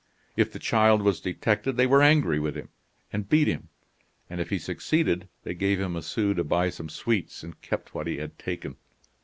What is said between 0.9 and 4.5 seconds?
was detected they were angry with him and beat him; and if